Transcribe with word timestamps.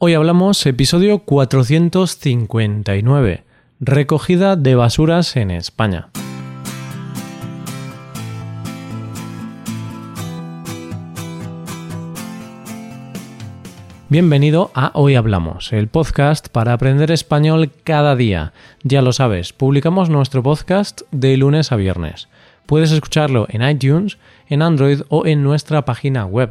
Hoy 0.00 0.14
hablamos 0.14 0.64
episodio 0.64 1.24
459, 1.24 3.42
recogida 3.80 4.54
de 4.54 4.76
basuras 4.76 5.34
en 5.34 5.50
España. 5.50 6.10
Bienvenido 14.08 14.70
a 14.72 14.92
Hoy 14.94 15.16
Hablamos, 15.16 15.72
el 15.72 15.88
podcast 15.88 16.46
para 16.46 16.74
aprender 16.74 17.10
español 17.10 17.72
cada 17.82 18.14
día. 18.14 18.52
Ya 18.84 19.02
lo 19.02 19.12
sabes, 19.12 19.52
publicamos 19.52 20.10
nuestro 20.10 20.44
podcast 20.44 21.00
de 21.10 21.36
lunes 21.36 21.72
a 21.72 21.76
viernes. 21.76 22.28
Puedes 22.66 22.92
escucharlo 22.92 23.48
en 23.50 23.68
iTunes, 23.68 24.16
en 24.48 24.62
Android 24.62 25.00
o 25.08 25.26
en 25.26 25.42
nuestra 25.42 25.84
página 25.84 26.24
web 26.24 26.50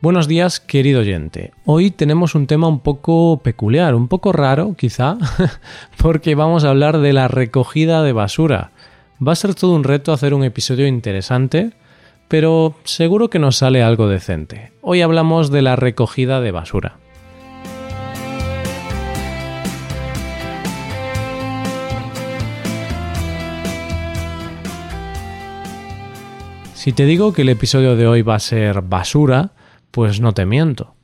Buenos 0.00 0.28
días, 0.28 0.60
querido 0.60 1.00
oyente. 1.00 1.50
Hoy 1.64 1.90
tenemos 1.90 2.36
un 2.36 2.46
tema 2.46 2.68
un 2.68 2.78
poco 2.78 3.40
peculiar, 3.42 3.96
un 3.96 4.06
poco 4.06 4.30
raro, 4.30 4.76
quizá, 4.78 5.18
porque 6.00 6.36
vamos 6.36 6.62
a 6.62 6.70
hablar 6.70 6.98
de 6.98 7.12
la 7.12 7.26
recogida 7.26 8.04
de 8.04 8.12
basura. 8.12 8.70
Va 9.20 9.32
a 9.32 9.34
ser 9.34 9.56
todo 9.56 9.74
un 9.74 9.82
reto 9.82 10.12
hacer 10.12 10.34
un 10.34 10.44
episodio 10.44 10.86
interesante, 10.86 11.72
pero 12.28 12.76
seguro 12.84 13.28
que 13.28 13.40
nos 13.40 13.56
sale 13.56 13.82
algo 13.82 14.06
decente. 14.06 14.70
Hoy 14.82 15.02
hablamos 15.02 15.50
de 15.50 15.62
la 15.62 15.74
recogida 15.74 16.40
de 16.40 16.52
basura. 16.52 16.98
Si 26.74 26.92
te 26.92 27.04
digo 27.04 27.32
que 27.32 27.42
el 27.42 27.48
episodio 27.48 27.96
de 27.96 28.06
hoy 28.06 28.22
va 28.22 28.36
a 28.36 28.38
ser 28.38 28.82
basura, 28.82 29.50
pues 29.90 30.20
no 30.20 30.32
te 30.32 30.46
miento. 30.46 30.94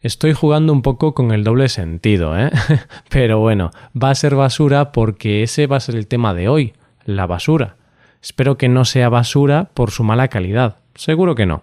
Estoy 0.00 0.34
jugando 0.34 0.72
un 0.72 0.82
poco 0.82 1.14
con 1.14 1.32
el 1.32 1.44
doble 1.44 1.68
sentido, 1.68 2.38
¿eh? 2.38 2.50
Pero 3.08 3.40
bueno, 3.40 3.70
va 4.00 4.10
a 4.10 4.14
ser 4.14 4.34
basura 4.34 4.92
porque 4.92 5.42
ese 5.42 5.66
va 5.66 5.78
a 5.78 5.80
ser 5.80 5.96
el 5.96 6.06
tema 6.06 6.34
de 6.34 6.48
hoy, 6.48 6.74
la 7.06 7.26
basura. 7.26 7.76
Espero 8.22 8.58
que 8.58 8.68
no 8.68 8.84
sea 8.84 9.08
basura 9.08 9.70
por 9.72 9.90
su 9.90 10.04
mala 10.04 10.28
calidad. 10.28 10.76
Seguro 10.94 11.34
que 11.34 11.46
no. 11.46 11.62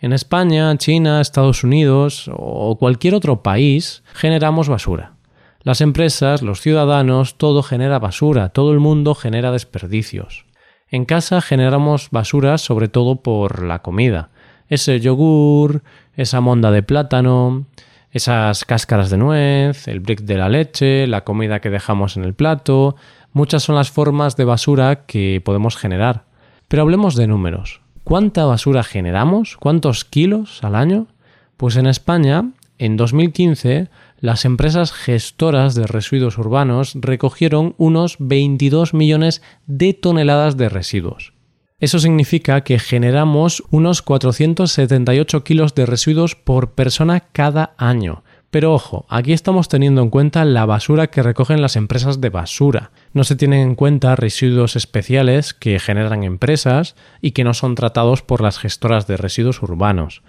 En 0.00 0.12
España, 0.12 0.76
China, 0.76 1.20
Estados 1.20 1.64
Unidos 1.64 2.30
o 2.34 2.76
cualquier 2.78 3.14
otro 3.14 3.42
país 3.42 4.02
generamos 4.12 4.68
basura. 4.68 5.12
Las 5.62 5.80
empresas, 5.80 6.42
los 6.42 6.60
ciudadanos, 6.60 7.36
todo 7.36 7.62
genera 7.62 7.98
basura, 7.98 8.50
todo 8.50 8.72
el 8.72 8.80
mundo 8.80 9.14
genera 9.14 9.50
desperdicios. 9.50 10.44
En 10.90 11.06
casa 11.06 11.40
generamos 11.40 12.10
basura 12.10 12.58
sobre 12.58 12.88
todo 12.88 13.16
por 13.16 13.62
la 13.62 13.80
comida. 13.80 14.28
Ese 14.68 15.00
yogur, 15.00 15.82
esa 16.16 16.40
monda 16.40 16.70
de 16.70 16.82
plátano, 16.82 17.66
esas 18.10 18.64
cáscaras 18.64 19.10
de 19.10 19.18
nuez, 19.18 19.88
el 19.88 20.00
brick 20.00 20.20
de 20.22 20.36
la 20.36 20.48
leche, 20.48 21.06
la 21.06 21.24
comida 21.24 21.60
que 21.60 21.70
dejamos 21.70 22.16
en 22.16 22.24
el 22.24 22.32
plato, 22.32 22.96
muchas 23.32 23.64
son 23.64 23.74
las 23.74 23.90
formas 23.90 24.36
de 24.36 24.44
basura 24.44 25.04
que 25.06 25.42
podemos 25.44 25.76
generar. 25.76 26.24
Pero 26.68 26.82
hablemos 26.82 27.16
de 27.16 27.26
números. 27.26 27.80
¿Cuánta 28.04 28.44
basura 28.44 28.82
generamos? 28.82 29.56
¿Cuántos 29.56 30.04
kilos 30.04 30.62
al 30.62 30.76
año? 30.76 31.08
Pues 31.56 31.76
en 31.76 31.86
España, 31.86 32.50
en 32.78 32.96
2015, 32.96 33.88
las 34.20 34.44
empresas 34.44 34.92
gestoras 34.92 35.74
de 35.74 35.86
residuos 35.86 36.38
urbanos 36.38 36.92
recogieron 36.94 37.74
unos 37.78 38.16
22 38.18 38.94
millones 38.94 39.42
de 39.66 39.92
toneladas 39.92 40.56
de 40.56 40.68
residuos. 40.68 41.33
Eso 41.84 41.98
significa 41.98 42.62
que 42.62 42.78
generamos 42.78 43.62
unos 43.70 44.00
478 44.00 45.44
kilos 45.44 45.74
de 45.74 45.84
residuos 45.84 46.34
por 46.34 46.72
persona 46.72 47.20
cada 47.20 47.74
año. 47.76 48.24
Pero 48.50 48.72
ojo, 48.72 49.04
aquí 49.10 49.34
estamos 49.34 49.68
teniendo 49.68 50.00
en 50.00 50.08
cuenta 50.08 50.46
la 50.46 50.64
basura 50.64 51.08
que 51.08 51.22
recogen 51.22 51.60
las 51.60 51.76
empresas 51.76 52.22
de 52.22 52.30
basura. 52.30 52.90
No 53.12 53.22
se 53.22 53.36
tienen 53.36 53.60
en 53.60 53.74
cuenta 53.74 54.16
residuos 54.16 54.76
especiales 54.76 55.52
que 55.52 55.78
generan 55.78 56.24
empresas 56.24 56.96
y 57.20 57.32
que 57.32 57.44
no 57.44 57.52
son 57.52 57.74
tratados 57.74 58.22
por 58.22 58.40
las 58.40 58.58
gestoras 58.58 59.06
de 59.06 59.18
residuos 59.18 59.62
urbanos, 59.62 60.22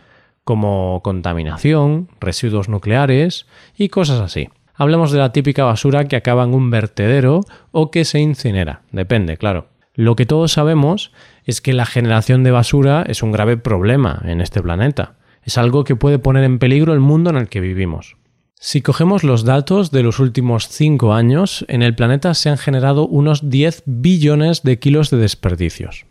como 0.43 0.99
contaminación, 1.05 2.09
residuos 2.19 2.67
nucleares 2.67 3.45
y 3.77 3.87
cosas 3.87 4.19
así. 4.19 4.49
Hablemos 4.73 5.13
de 5.13 5.19
la 5.19 5.31
típica 5.31 5.63
basura 5.63 6.03
que 6.09 6.17
acaba 6.17 6.43
en 6.43 6.53
un 6.53 6.69
vertedero 6.69 7.45
o 7.71 7.91
que 7.91 8.03
se 8.03 8.19
incinera, 8.19 8.81
depende, 8.91 9.37
claro. 9.37 9.69
Lo 9.95 10.15
que 10.15 10.25
todos 10.25 10.51
sabemos 10.51 11.11
es 11.45 11.61
que 11.61 11.73
la 11.73 11.85
generación 11.85 12.43
de 12.43 12.51
basura 12.51 13.03
es 13.07 13.23
un 13.23 13.31
grave 13.31 13.57
problema 13.57 14.21
en 14.25 14.41
este 14.41 14.61
planeta. 14.61 15.15
Es 15.43 15.57
algo 15.57 15.83
que 15.83 15.95
puede 15.95 16.19
poner 16.19 16.43
en 16.43 16.59
peligro 16.59 16.93
el 16.93 16.99
mundo 16.99 17.29
en 17.29 17.37
el 17.37 17.47
que 17.47 17.61
vivimos. 17.61 18.17
Si 18.59 18.81
cogemos 18.81 19.23
los 19.23 19.43
datos 19.43 19.91
de 19.91 20.01
los 20.01 20.19
últimos 20.19 20.67
5 20.69 21.13
años, 21.13 21.65
en 21.67 21.81
el 21.81 21.95
planeta 21.95 22.33
se 22.33 22.49
han 22.49 22.57
generado 22.57 23.07
unos 23.07 23.49
10 23.49 23.83
billones 23.85 24.63
de 24.63 24.79
kilos 24.79 25.09
de 25.11 25.17
desperdicios. 25.17 26.05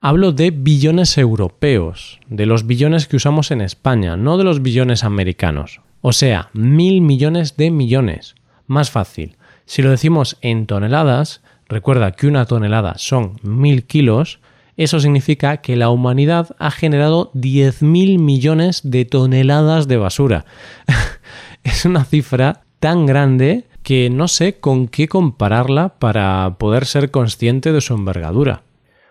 Hablo 0.00 0.32
de 0.32 0.50
billones 0.50 1.16
europeos, 1.18 2.20
de 2.28 2.46
los 2.46 2.66
billones 2.66 3.06
que 3.06 3.16
usamos 3.16 3.50
en 3.50 3.60
España, 3.60 4.16
no 4.16 4.36
de 4.36 4.44
los 4.44 4.62
billones 4.62 5.04
americanos. 5.04 5.80
O 6.00 6.12
sea, 6.12 6.50
mil 6.52 7.00
millones 7.00 7.56
de 7.56 7.70
millones. 7.70 8.34
Más 8.66 8.90
fácil. 8.90 9.36
Si 9.64 9.80
lo 9.80 9.90
decimos 9.90 10.38
en 10.40 10.66
toneladas, 10.66 11.40
recuerda 11.72 12.12
que 12.12 12.26
una 12.26 12.44
tonelada 12.44 12.94
son 12.98 13.38
mil 13.42 13.84
kilos, 13.84 14.40
eso 14.76 15.00
significa 15.00 15.58
que 15.58 15.76
la 15.76 15.90
humanidad 15.90 16.54
ha 16.58 16.70
generado 16.70 17.32
10.000 17.32 18.18
millones 18.18 18.80
de 18.84 19.04
toneladas 19.04 19.88
de 19.88 19.96
basura. 19.96 20.44
es 21.64 21.84
una 21.84 22.04
cifra 22.04 22.62
tan 22.78 23.06
grande 23.06 23.64
que 23.82 24.10
no 24.10 24.28
sé 24.28 24.60
con 24.60 24.88
qué 24.88 25.08
compararla 25.08 25.98
para 25.98 26.56
poder 26.58 26.86
ser 26.86 27.10
consciente 27.10 27.72
de 27.72 27.80
su 27.80 27.94
envergadura. 27.94 28.62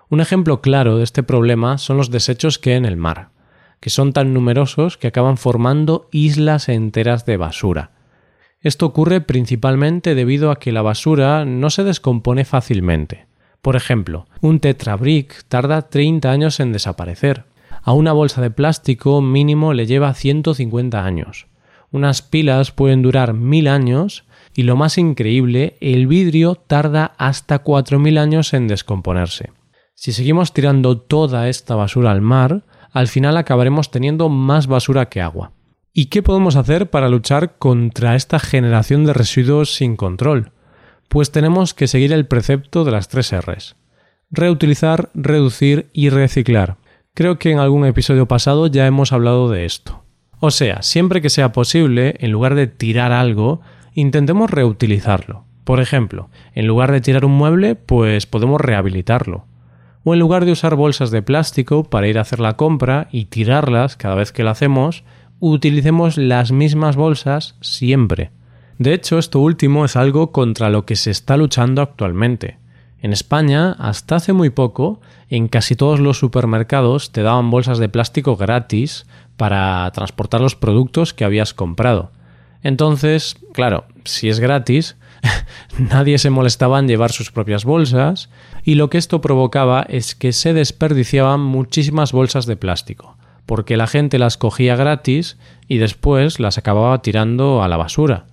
Un 0.09 0.21
ejemplo 0.21 0.61
claro 0.61 0.97
de 0.97 1.03
este 1.03 1.23
problema 1.23 1.77
son 1.77 1.97
los 1.97 2.11
desechos 2.11 2.59
que 2.59 2.71
hay 2.71 2.77
en 2.77 2.85
el 2.85 2.97
mar, 2.97 3.29
que 3.79 3.89
son 3.89 4.13
tan 4.13 4.33
numerosos 4.33 4.97
que 4.97 5.07
acaban 5.07 5.37
formando 5.37 6.09
islas 6.11 6.69
enteras 6.69 7.25
de 7.25 7.37
basura. 7.37 7.91
Esto 8.61 8.85
ocurre 8.85 9.21
principalmente 9.21 10.13
debido 10.13 10.51
a 10.51 10.59
que 10.59 10.71
la 10.71 10.83
basura 10.83 11.45
no 11.45 11.71
se 11.71 11.83
descompone 11.83 12.45
fácilmente. 12.45 13.25
Por 13.63 13.75
ejemplo, 13.75 14.27
un 14.39 14.59
tetrabrick 14.59 15.43
tarda 15.47 15.89
30 15.89 16.29
años 16.31 16.59
en 16.59 16.71
desaparecer. 16.71 17.45
A 17.81 17.93
una 17.93 18.13
bolsa 18.13 18.41
de 18.41 18.51
plástico 18.51 19.21
mínimo 19.21 19.73
le 19.73 19.87
lleva 19.87 20.13
150 20.13 21.03
años. 21.03 21.47
Unas 21.91 22.21
pilas 22.21 22.71
pueden 22.71 23.01
durar 23.01 23.33
1000 23.33 23.67
años 23.67 24.25
y 24.55 24.63
lo 24.63 24.75
más 24.75 24.97
increíble, 24.97 25.77
el 25.81 26.05
vidrio 26.05 26.55
tarda 26.55 27.13
hasta 27.17 27.59
4000 27.59 28.17
años 28.17 28.53
en 28.53 28.67
descomponerse. 28.67 29.51
Si 29.95 30.11
seguimos 30.11 30.53
tirando 30.53 30.99
toda 30.99 31.49
esta 31.49 31.75
basura 31.75 32.11
al 32.11 32.21
mar, 32.21 32.63
al 32.91 33.07
final 33.07 33.37
acabaremos 33.37 33.89
teniendo 33.91 34.29
más 34.29 34.67
basura 34.67 35.09
que 35.09 35.21
agua. 35.21 35.51
¿Y 35.93 36.05
qué 36.05 36.23
podemos 36.23 36.55
hacer 36.55 36.89
para 36.89 37.09
luchar 37.09 37.57
contra 37.57 38.15
esta 38.15 38.39
generación 38.39 39.03
de 39.03 39.11
residuos 39.11 39.75
sin 39.75 39.97
control? 39.97 40.51
Pues 41.09 41.31
tenemos 41.31 41.73
que 41.73 41.87
seguir 41.87 42.13
el 42.13 42.27
precepto 42.27 42.85
de 42.85 42.91
las 42.91 43.09
tres 43.09 43.35
Rs. 43.35 43.75
Reutilizar, 44.29 45.09
reducir 45.13 45.89
y 45.91 46.07
reciclar. 46.07 46.77
Creo 47.13 47.37
que 47.37 47.51
en 47.51 47.59
algún 47.59 47.85
episodio 47.85 48.25
pasado 48.25 48.67
ya 48.67 48.87
hemos 48.87 49.11
hablado 49.11 49.49
de 49.49 49.65
esto. 49.65 50.05
O 50.39 50.49
sea, 50.49 50.81
siempre 50.81 51.21
que 51.21 51.29
sea 51.29 51.51
posible, 51.51 52.15
en 52.19 52.31
lugar 52.31 52.55
de 52.55 52.67
tirar 52.67 53.11
algo, 53.11 53.59
intentemos 53.93 54.49
reutilizarlo. 54.49 55.43
Por 55.65 55.81
ejemplo, 55.81 56.29
en 56.55 56.67
lugar 56.67 56.93
de 56.93 57.01
tirar 57.01 57.25
un 57.25 57.33
mueble, 57.33 57.75
pues 57.75 58.27
podemos 58.27 58.61
rehabilitarlo. 58.61 59.45
O 60.05 60.13
en 60.13 60.21
lugar 60.21 60.45
de 60.45 60.53
usar 60.53 60.75
bolsas 60.75 61.11
de 61.11 61.21
plástico 61.21 61.83
para 61.83 62.07
ir 62.07 62.17
a 62.17 62.21
hacer 62.21 62.39
la 62.39 62.55
compra 62.55 63.09
y 63.11 63.25
tirarlas 63.25 63.97
cada 63.97 64.15
vez 64.15 64.31
que 64.31 64.45
la 64.45 64.51
hacemos, 64.51 65.03
utilicemos 65.41 66.17
las 66.17 66.53
mismas 66.53 66.95
bolsas 66.95 67.55
siempre. 67.59 68.31
De 68.77 68.93
hecho, 68.93 69.19
esto 69.19 69.39
último 69.39 69.83
es 69.83 69.97
algo 69.97 70.31
contra 70.31 70.69
lo 70.69 70.85
que 70.85 70.95
se 70.95 71.11
está 71.11 71.35
luchando 71.35 71.81
actualmente. 71.81 72.57
En 73.01 73.11
España, 73.11 73.73
hasta 73.73 74.15
hace 74.15 74.31
muy 74.31 74.49
poco, 74.49 75.01
en 75.29 75.49
casi 75.49 75.75
todos 75.75 75.99
los 75.99 76.17
supermercados 76.17 77.11
te 77.11 77.23
daban 77.23 77.49
bolsas 77.49 77.79
de 77.79 77.89
plástico 77.89 78.37
gratis 78.37 79.05
para 79.35 79.91
transportar 79.91 80.39
los 80.39 80.55
productos 80.55 81.13
que 81.13 81.25
habías 81.25 81.53
comprado. 81.53 82.11
Entonces, 82.63 83.35
claro, 83.53 83.85
si 84.05 84.29
es 84.29 84.39
gratis, 84.39 84.95
Nadie 85.77 86.17
se 86.17 86.29
molestaba 86.29 86.79
en 86.79 86.87
llevar 86.87 87.11
sus 87.11 87.31
propias 87.31 87.65
bolsas 87.65 88.29
y 88.63 88.75
lo 88.75 88.89
que 88.89 88.97
esto 88.97 89.21
provocaba 89.21 89.83
es 89.83 90.15
que 90.15 90.33
se 90.33 90.53
desperdiciaban 90.53 91.39
muchísimas 91.39 92.11
bolsas 92.11 92.45
de 92.45 92.55
plástico, 92.55 93.17
porque 93.45 93.77
la 93.77 93.87
gente 93.87 94.19
las 94.19 94.37
cogía 94.37 94.75
gratis 94.75 95.37
y 95.67 95.77
después 95.77 96.39
las 96.39 96.57
acababa 96.57 97.01
tirando 97.01 97.63
a 97.63 97.67
la 97.67 97.77
basura. 97.77 98.25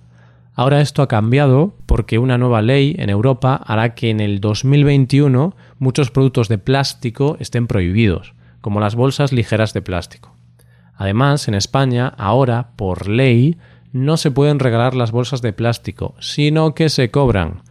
Ahora 0.55 0.81
esto 0.81 1.01
ha 1.01 1.07
cambiado 1.07 1.73
porque 1.85 2.19
una 2.19 2.37
nueva 2.37 2.61
ley 2.61 2.95
en 2.99 3.09
Europa 3.09 3.61
hará 3.65 3.95
que 3.95 4.09
en 4.09 4.19
el 4.19 4.41
2021 4.41 5.55
muchos 5.77 6.11
productos 6.11 6.49
de 6.49 6.57
plástico 6.57 7.37
estén 7.39 7.65
prohibidos, 7.67 8.33
como 8.59 8.81
las 8.81 8.95
bolsas 8.95 9.31
ligeras 9.31 9.73
de 9.73 9.81
plástico. 9.81 10.35
Además, 10.95 11.47
en 11.47 11.53
España, 11.53 12.13
ahora, 12.17 12.71
por 12.75 13.07
ley, 13.07 13.57
no 13.93 14.17
se 14.17 14.31
pueden 14.31 14.59
regalar 14.59 14.95
las 14.95 15.11
bolsas 15.11 15.41
de 15.41 15.53
plástico, 15.53 16.13
sino 16.19 16.75
que 16.75 16.89
se 16.89 17.09
cobran. 17.09 17.61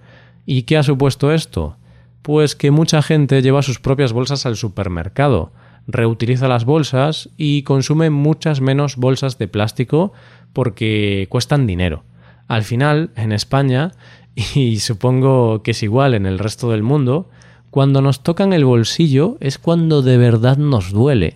¿Y 0.46 0.62
qué 0.62 0.78
ha 0.78 0.82
supuesto 0.82 1.30
esto? 1.30 1.76
Pues 2.22 2.56
que 2.56 2.70
mucha 2.70 3.02
gente 3.02 3.42
lleva 3.42 3.60
sus 3.60 3.80
propias 3.80 4.14
bolsas 4.14 4.46
al 4.46 4.56
supermercado, 4.56 5.52
reutiliza 5.88 6.46
las 6.46 6.66
bolsas 6.66 7.30
y 7.36 7.62
consume 7.62 8.10
muchas 8.10 8.60
menos 8.60 8.96
bolsas 8.96 9.38
de 9.38 9.48
plástico 9.48 10.12
porque 10.52 11.26
cuestan 11.30 11.66
dinero. 11.66 12.04
Al 12.46 12.62
final, 12.62 13.10
en 13.16 13.32
España, 13.32 13.92
y 14.54 14.78
supongo 14.78 15.62
que 15.62 15.72
es 15.72 15.82
igual 15.82 16.14
en 16.14 16.26
el 16.26 16.38
resto 16.38 16.70
del 16.70 16.82
mundo, 16.82 17.30
cuando 17.70 18.02
nos 18.02 18.22
tocan 18.22 18.52
el 18.52 18.64
bolsillo 18.64 19.36
es 19.40 19.58
cuando 19.58 20.02
de 20.02 20.18
verdad 20.18 20.58
nos 20.58 20.92
duele. 20.92 21.34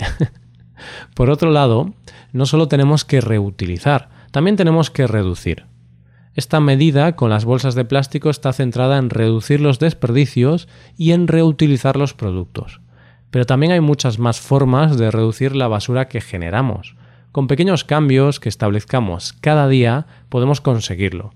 Por 1.14 1.30
otro 1.30 1.50
lado, 1.50 1.92
no 2.32 2.46
solo 2.46 2.68
tenemos 2.68 3.04
que 3.04 3.20
reutilizar, 3.20 4.10
también 4.30 4.56
tenemos 4.56 4.90
que 4.90 5.06
reducir. 5.06 5.64
Esta 6.34 6.60
medida 6.60 7.14
con 7.14 7.28
las 7.28 7.44
bolsas 7.44 7.74
de 7.74 7.84
plástico 7.84 8.30
está 8.30 8.52
centrada 8.54 8.96
en 8.96 9.10
reducir 9.10 9.60
los 9.60 9.78
desperdicios 9.78 10.66
y 10.96 11.12
en 11.12 11.28
reutilizar 11.28 11.96
los 11.96 12.14
productos. 12.14 12.81
Pero 13.32 13.46
también 13.46 13.72
hay 13.72 13.80
muchas 13.80 14.18
más 14.18 14.40
formas 14.40 14.98
de 14.98 15.10
reducir 15.10 15.56
la 15.56 15.66
basura 15.66 16.06
que 16.06 16.20
generamos. 16.20 16.96
Con 17.32 17.46
pequeños 17.46 17.82
cambios 17.82 18.38
que 18.38 18.50
establezcamos 18.50 19.32
cada 19.32 19.68
día 19.68 20.06
podemos 20.28 20.60
conseguirlo, 20.60 21.32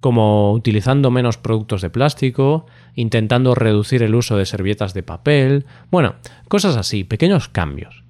como 0.00 0.52
utilizando 0.52 1.12
menos 1.12 1.38
productos 1.38 1.80
de 1.80 1.90
plástico, 1.90 2.66
intentando 2.96 3.54
reducir 3.54 4.02
el 4.02 4.16
uso 4.16 4.36
de 4.36 4.46
servilletas 4.46 4.94
de 4.94 5.04
papel, 5.04 5.64
bueno, 5.92 6.16
cosas 6.48 6.76
así, 6.76 7.04
pequeños 7.04 7.48
cambios. 7.48 8.02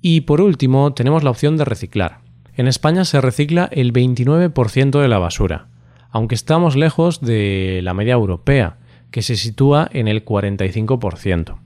Y 0.00 0.22
por 0.22 0.40
último, 0.40 0.94
tenemos 0.94 1.24
la 1.24 1.30
opción 1.30 1.58
de 1.58 1.66
reciclar. 1.66 2.20
En 2.54 2.68
España 2.68 3.04
se 3.04 3.20
recicla 3.20 3.68
el 3.70 3.92
29% 3.92 4.98
de 4.98 5.08
la 5.08 5.18
basura, 5.18 5.66
aunque 6.10 6.34
estamos 6.34 6.74
lejos 6.74 7.20
de 7.20 7.80
la 7.82 7.92
media 7.92 8.14
europea, 8.14 8.78
que 9.10 9.20
se 9.20 9.36
sitúa 9.36 9.90
en 9.92 10.08
el 10.08 10.24
45%. 10.24 11.58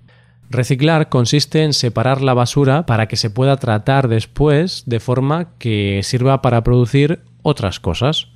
Reciclar 0.48 1.08
consiste 1.08 1.64
en 1.64 1.72
separar 1.72 2.22
la 2.22 2.34
basura 2.34 2.86
para 2.86 3.06
que 3.06 3.16
se 3.16 3.30
pueda 3.30 3.56
tratar 3.56 4.08
después 4.08 4.84
de 4.86 5.00
forma 5.00 5.48
que 5.58 6.00
sirva 6.04 6.40
para 6.40 6.62
producir 6.62 7.20
otras 7.42 7.80
cosas. 7.80 8.28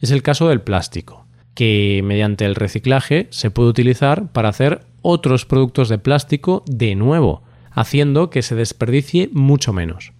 Es 0.00 0.10
el 0.10 0.22
caso 0.22 0.48
del 0.48 0.60
plástico, 0.60 1.24
que 1.54 2.00
mediante 2.04 2.44
el 2.44 2.56
reciclaje 2.56 3.28
se 3.30 3.50
puede 3.50 3.68
utilizar 3.68 4.32
para 4.32 4.48
hacer 4.48 4.84
otros 5.02 5.46
productos 5.46 5.88
de 5.88 5.98
plástico 5.98 6.64
de 6.66 6.96
nuevo, 6.96 7.42
haciendo 7.70 8.28
que 8.30 8.42
se 8.42 8.56
desperdicie 8.56 9.30
mucho 9.32 9.72
menos. 9.72 10.12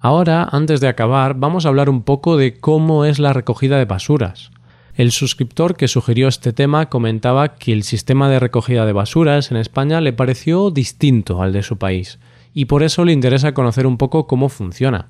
Ahora, 0.00 0.48
antes 0.50 0.80
de 0.80 0.88
acabar, 0.88 1.34
vamos 1.34 1.66
a 1.66 1.68
hablar 1.68 1.88
un 1.88 2.02
poco 2.02 2.36
de 2.36 2.58
cómo 2.58 3.04
es 3.04 3.18
la 3.18 3.32
recogida 3.32 3.78
de 3.78 3.84
basuras. 3.84 4.50
El 5.00 5.12
suscriptor 5.12 5.78
que 5.78 5.88
sugirió 5.88 6.28
este 6.28 6.52
tema 6.52 6.90
comentaba 6.90 7.54
que 7.54 7.72
el 7.72 7.84
sistema 7.84 8.28
de 8.28 8.38
recogida 8.38 8.84
de 8.84 8.92
basuras 8.92 9.50
en 9.50 9.56
España 9.56 10.02
le 10.02 10.12
pareció 10.12 10.70
distinto 10.70 11.40
al 11.40 11.54
de 11.54 11.62
su 11.62 11.78
país, 11.78 12.18
y 12.52 12.66
por 12.66 12.82
eso 12.82 13.06
le 13.06 13.14
interesa 13.14 13.54
conocer 13.54 13.86
un 13.86 13.96
poco 13.96 14.26
cómo 14.26 14.50
funciona. 14.50 15.08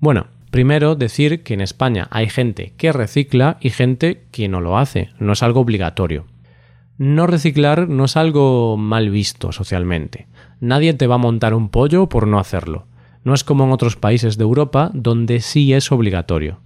Bueno, 0.00 0.28
primero 0.50 0.94
decir 0.94 1.42
que 1.42 1.52
en 1.52 1.60
España 1.60 2.08
hay 2.10 2.30
gente 2.30 2.72
que 2.78 2.94
recicla 2.94 3.58
y 3.60 3.68
gente 3.68 4.24
que 4.30 4.48
no 4.48 4.62
lo 4.62 4.78
hace, 4.78 5.10
no 5.18 5.34
es 5.34 5.42
algo 5.42 5.60
obligatorio. 5.60 6.24
No 6.96 7.26
reciclar 7.26 7.90
no 7.90 8.06
es 8.06 8.16
algo 8.16 8.78
mal 8.78 9.10
visto 9.10 9.52
socialmente. 9.52 10.28
Nadie 10.60 10.94
te 10.94 11.06
va 11.06 11.16
a 11.16 11.18
montar 11.18 11.52
un 11.52 11.68
pollo 11.68 12.08
por 12.08 12.26
no 12.26 12.38
hacerlo. 12.38 12.86
No 13.22 13.34
es 13.34 13.44
como 13.44 13.64
en 13.64 13.72
otros 13.72 13.96
países 13.96 14.38
de 14.38 14.44
Europa 14.44 14.90
donde 14.94 15.40
sí 15.40 15.74
es 15.74 15.92
obligatorio. 15.92 16.60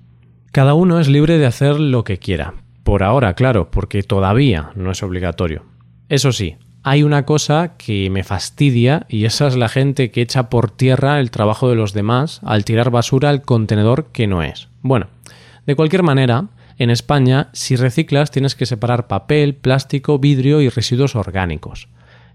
Cada 0.52 0.74
uno 0.74 0.98
es 0.98 1.06
libre 1.06 1.38
de 1.38 1.46
hacer 1.46 1.78
lo 1.78 2.02
que 2.02 2.18
quiera. 2.18 2.54
Por 2.82 3.04
ahora, 3.04 3.34
claro, 3.34 3.70
porque 3.70 4.02
todavía 4.02 4.72
no 4.74 4.90
es 4.90 5.00
obligatorio. 5.04 5.64
Eso 6.08 6.32
sí, 6.32 6.56
hay 6.82 7.04
una 7.04 7.24
cosa 7.24 7.74
que 7.78 8.10
me 8.10 8.24
fastidia 8.24 9.06
y 9.08 9.26
esa 9.26 9.46
es 9.46 9.54
la 9.54 9.68
gente 9.68 10.10
que 10.10 10.22
echa 10.22 10.50
por 10.50 10.72
tierra 10.72 11.20
el 11.20 11.30
trabajo 11.30 11.68
de 11.68 11.76
los 11.76 11.92
demás 11.92 12.40
al 12.42 12.64
tirar 12.64 12.90
basura 12.90 13.28
al 13.28 13.42
contenedor 13.42 14.06
que 14.06 14.26
no 14.26 14.42
es. 14.42 14.68
Bueno, 14.82 15.06
de 15.66 15.76
cualquier 15.76 16.02
manera, 16.02 16.48
en 16.78 16.90
España, 16.90 17.50
si 17.52 17.76
reciclas 17.76 18.32
tienes 18.32 18.56
que 18.56 18.66
separar 18.66 19.06
papel, 19.06 19.54
plástico, 19.54 20.18
vidrio 20.18 20.60
y 20.62 20.68
residuos 20.68 21.14
orgánicos. 21.14 21.88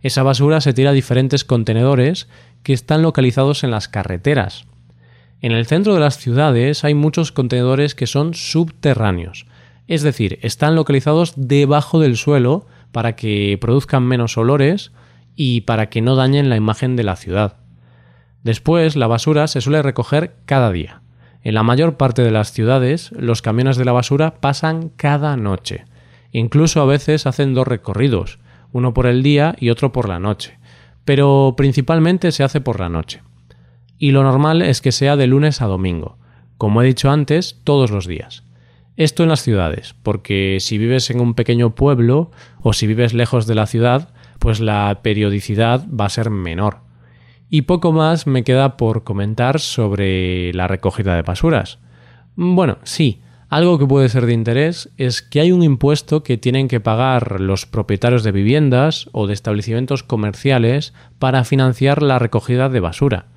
Esa 0.04 0.24
basura 0.24 0.62
se 0.62 0.72
tira 0.72 0.92
a 0.92 0.94
diferentes 0.94 1.44
contenedores 1.44 2.30
que 2.64 2.72
están 2.72 3.02
localizados 3.02 3.66
en 3.66 3.72
las 3.72 3.90
carreteras, 3.90 4.68
en 5.42 5.52
el 5.52 5.66
centro 5.66 5.94
de 5.94 6.00
las 6.00 6.18
ciudades 6.18 6.84
hay 6.84 6.94
muchos 6.94 7.32
contenedores 7.32 7.94
que 7.94 8.08
son 8.08 8.34
subterráneos, 8.34 9.46
es 9.88 10.02
decir, 10.02 10.40
están 10.42 10.76
localizados 10.76 11.34
debajo 11.36 12.00
del 12.00 12.18
suelo 12.18 12.66
para 12.92 13.16
que 13.16 13.58
produzcan 13.60 14.04
menos 14.04 14.38
olores 14.38 14.92
y 15.36 15.62
para 15.62 15.90
que 15.90 16.02
no 16.02 16.16
dañen 16.16 16.50
la 16.50 16.56
imagen 16.56 16.96
de 16.96 17.04
la 17.04 17.16
ciudad. 17.16 17.58
Después, 18.44 18.96
la 18.96 19.08
basura 19.08 19.48
se 19.48 19.62
suele 19.62 19.82
recoger 19.82 20.36
cada 20.46 20.72
día. 20.72 21.02
En 21.44 21.54
la 21.54 21.64
mayor 21.64 21.98
parte 21.98 22.22
de 22.22 22.32
las 22.32 22.52
ciudades, 22.52 23.12
los 23.12 23.42
camiones 23.42 23.78
de 23.78 23.86
la 23.86 23.92
basura 23.92 24.36
pasan 24.40 24.90
cada 24.96 25.36
noche. 25.36 25.86
Incluso 26.32 26.82
a 26.82 26.86
veces 26.86 27.28
hacen 27.28 27.54
dos 27.54 27.68
recorridos, 27.68 28.40
uno 28.72 28.94
por 28.94 29.06
el 29.06 29.22
día 29.22 29.56
y 29.60 29.70
otro 29.70 29.92
por 29.92 30.08
la 30.08 30.20
noche. 30.20 30.58
Pero 31.04 31.54
principalmente 31.58 32.32
se 32.32 32.44
hace 32.44 32.62
por 32.62 32.80
la 32.80 32.90
noche 32.90 33.22
y 33.98 34.12
lo 34.12 34.24
normal 34.24 34.62
es 34.62 34.82
que 34.82 34.92
sea 34.92 35.16
de 35.16 35.28
lunes 35.28 35.62
a 35.62 35.66
domingo, 35.66 36.18
como 36.58 36.82
he 36.82 36.86
dicho 36.86 37.10
antes, 37.10 37.62
todos 37.64 37.92
los 37.92 38.08
días. 38.08 38.44
Esto 38.98 39.24
en 39.24 39.30
las 39.30 39.42
ciudades, 39.42 39.96
porque 40.04 40.58
si 40.62 40.78
vives 40.78 41.10
en 41.10 41.20
un 41.20 41.34
pequeño 41.34 41.76
pueblo 41.76 42.32
o 42.62 42.74
si 42.74 42.88
vives 42.88 43.14
lejos 43.14 43.46
de 43.46 43.56
la 43.56 43.68
ciudad, 43.68 44.14
pues 44.40 44.60
la 44.60 45.00
periodicidad 45.02 45.86
va 45.90 46.06
a 46.06 46.10
ser 46.10 46.30
menor. 46.30 46.80
Y 47.50 47.64
poco 47.64 47.92
más 47.92 48.26
me 48.26 48.44
queda 48.44 48.78
por 48.78 49.04
comentar 49.04 49.60
sobre 49.60 50.54
la 50.54 50.68
recogida 50.68 51.16
de 51.16 51.22
basuras. 51.22 51.80
Bueno, 52.36 52.78
sí, 52.84 53.22
algo 53.50 53.78
que 53.78 53.86
puede 53.86 54.10
ser 54.10 54.26
de 54.26 54.34
interés 54.34 54.90
es 54.98 55.22
que 55.22 55.42
hay 55.42 55.52
un 55.52 55.64
impuesto 55.64 56.24
que 56.24 56.38
tienen 56.38 56.68
que 56.68 56.80
pagar 56.80 57.40
los 57.42 57.66
propietarios 57.66 58.24
de 58.24 58.32
viviendas 58.32 59.10
o 59.12 59.28
de 59.28 59.34
establecimientos 59.34 60.04
comerciales 60.04 60.94
para 61.20 61.44
financiar 61.44 62.02
la 62.02 62.18
recogida 62.18 62.70
de 62.70 62.80
basura 62.80 63.35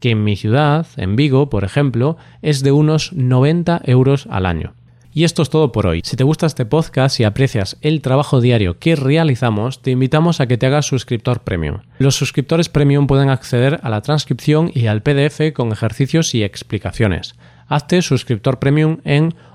que 0.00 0.10
en 0.10 0.24
mi 0.24 0.36
ciudad, 0.36 0.86
en 0.96 1.16
Vigo, 1.16 1.50
por 1.50 1.64
ejemplo, 1.64 2.16
es 2.42 2.62
de 2.62 2.72
unos 2.72 3.12
90 3.12 3.82
euros 3.84 4.26
al 4.30 4.46
año. 4.46 4.74
Y 5.12 5.24
esto 5.24 5.42
es 5.42 5.50
todo 5.50 5.72
por 5.72 5.86
hoy. 5.86 6.02
Si 6.04 6.16
te 6.16 6.22
gusta 6.22 6.46
este 6.46 6.64
podcast 6.64 7.18
y 7.18 7.24
aprecias 7.24 7.76
el 7.80 8.02
trabajo 8.02 8.40
diario 8.40 8.78
que 8.78 8.94
realizamos, 8.94 9.82
te 9.82 9.90
invitamos 9.90 10.40
a 10.40 10.46
que 10.46 10.58
te 10.58 10.66
hagas 10.66 10.86
suscriptor 10.86 11.40
premium. 11.40 11.78
Los 11.98 12.14
suscriptores 12.14 12.68
premium 12.68 13.06
pueden 13.06 13.28
acceder 13.28 13.80
a 13.82 13.90
la 13.90 14.02
transcripción 14.02 14.70
y 14.72 14.86
al 14.86 15.02
PDF 15.02 15.52
con 15.54 15.72
ejercicios 15.72 16.34
y 16.34 16.44
explicaciones. 16.44 17.34
Hazte 17.66 18.00
suscriptor 18.00 18.60
premium 18.60 18.98
en 19.04 19.34